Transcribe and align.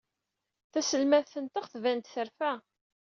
Taselmadt-nteɣ 0.71 1.65
tban-d 1.71 2.05
terfa. 2.13 2.51